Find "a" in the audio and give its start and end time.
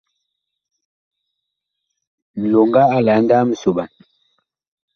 2.95-2.97, 3.17-3.21